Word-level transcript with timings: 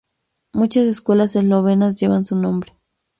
Muchas 0.55 0.85
escuelas 0.85 1.35
eslovenas 1.35 1.95
llevan 1.95 2.25
su 2.25 2.35
nombre. 2.35 2.73